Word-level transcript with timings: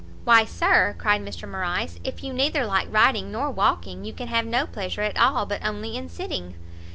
"Why, 0.23 0.45
Sir," 0.45 0.95
cried 0.97 1.21
Morrice, 1.47 1.99
"if 2.03 2.23
you 2.23 2.33
neither 2.33 2.65
like 2.65 2.87
riding 2.91 3.31
nor 3.31 3.51
walking, 3.51 4.03
you 4.03 4.13
can 4.13 4.29
have 4.29 4.47
no 4.47 4.65
pleasure 4.65 5.01
at 5.01 5.15
all 5.15 5.45
but 5.45 5.63
only 5.63 5.95
in 5.95 6.09
sitting." 6.09 6.55